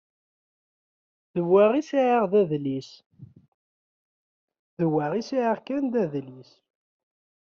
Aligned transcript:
D 1.35 1.37
wa 1.49 1.63
kan 1.71 1.79
i 1.81 1.83
sɛiɣ 1.89 2.23
d 2.31 2.33
adlis. 2.41 2.91